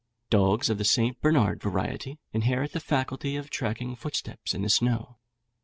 [0.31, 1.21] Dogs of the St.
[1.21, 5.19] Bernard variety inherit the faculty of tracking footsteps in the snow.